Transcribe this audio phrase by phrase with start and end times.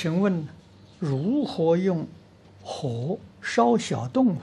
[0.00, 0.46] 请问
[1.00, 2.06] 如何用
[2.62, 4.36] 火烧小动物？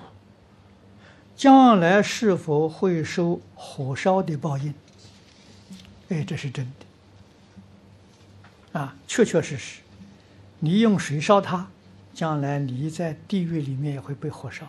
[1.33, 4.73] 将来是否会受火烧的报应？
[6.09, 6.69] 哎，这是真
[8.73, 9.79] 的啊，确确实实。
[10.59, 11.69] 你用水烧它，
[12.13, 14.67] 将来你在地狱里面也会被火烧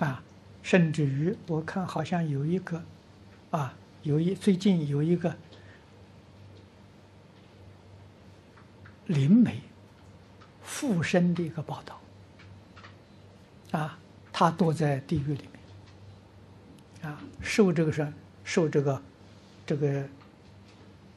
[0.00, 0.20] 啊。
[0.64, 2.82] 甚至于我看好像有一个
[3.52, 5.36] 啊，有一最近有一个。
[9.06, 9.60] 灵媒
[10.62, 12.00] 附身的一个报道，
[13.78, 13.98] 啊，
[14.32, 15.48] 他躲在地狱里
[17.02, 19.02] 面，啊，受这个什，受这个，
[19.64, 20.04] 这个，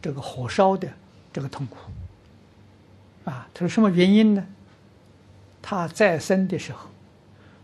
[0.01, 0.87] 这个火烧的
[1.33, 1.77] 这个痛苦，
[3.25, 4.45] 啊，他说什么原因呢？
[5.61, 6.89] 他在生的时候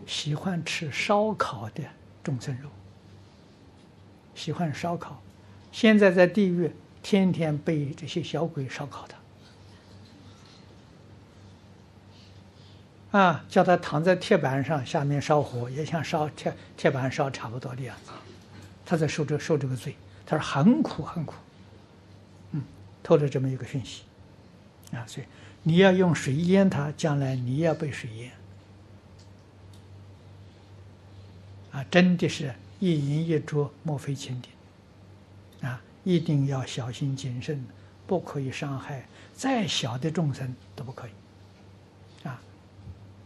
[0.06, 1.84] 喜欢吃烧烤的
[2.24, 2.70] 众生肉，
[4.34, 5.22] 喜欢烧烤，
[5.72, 6.72] 现在在地狱
[7.04, 9.16] 天天被这些小鬼烧烤的。
[13.16, 18.12] 啊，叫他躺在铁板上，下面烧火，也像烧铁铁板烧差不多的样子。
[18.86, 21.36] 他在受这受这个罪，他说很苦很苦。
[22.52, 22.62] 嗯，
[23.02, 24.02] 透了这么一个讯息。
[24.92, 25.28] 啊，所以
[25.64, 28.32] 你要用水淹他，将来你要被水淹。
[31.72, 35.70] 啊，真的是一饮一啄，莫非前定。
[35.70, 37.66] 啊，一定要小心谨慎，
[38.06, 41.12] 不可以伤害再小的众生都不可以。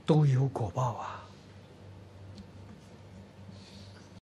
[0.09, 1.28] 都有果报啊。